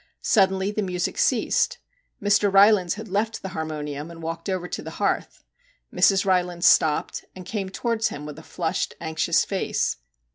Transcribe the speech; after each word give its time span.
Suddenly 0.23 0.71
the 0.71 0.81
music 0.81 1.19
ceased. 1.19 1.77
Mr. 2.19 2.51
Rylands 2.51 2.95
had 2.95 3.07
left 3.07 3.43
the 3.43 3.49
harmonium 3.49 4.09
and 4.09 4.23
walked 4.23 4.49
over 4.49 4.67
to 4.67 4.81
the 4.81 4.89
hearth. 4.97 5.43
Mrs. 5.93 6.25
Rylands 6.25 6.65
stopped, 6.65 7.25
and 7.35 7.45
came 7.45 7.69
towards 7.69 8.07
him 8.07 8.25
with 8.25 8.39
a 8.39 8.41
flushed, 8.41 8.95
anxious 8.99 9.45
face. 9.45 9.97